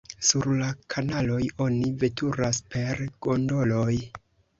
Sur 0.27 0.45
la 0.59 0.67
kanaloj 0.93 1.41
oni 1.65 1.91
veturas 2.03 2.61
per 2.77 3.03
gondoloj. 3.27 4.01